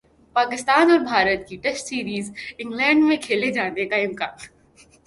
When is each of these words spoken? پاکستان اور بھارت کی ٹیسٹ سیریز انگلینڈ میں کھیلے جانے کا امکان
پاکستان 0.35 0.91
اور 0.91 0.99
بھارت 0.99 1.47
کی 1.47 1.57
ٹیسٹ 1.57 1.87
سیریز 1.87 2.31
انگلینڈ 2.57 3.03
میں 3.03 3.17
کھیلے 3.21 3.51
جانے 3.51 3.85
کا 3.85 3.95
امکان 3.97 4.47